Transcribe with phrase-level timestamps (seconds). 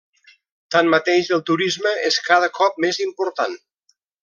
[0.75, 3.57] Tanmateix, el turisme és cada cop més important.